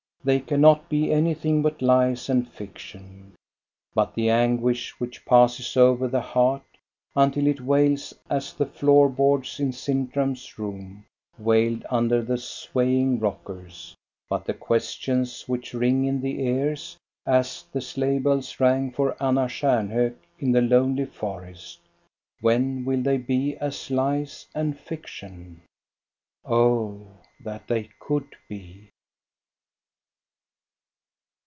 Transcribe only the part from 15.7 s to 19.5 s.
ring in the ears, as the sleigh bells rang for Anna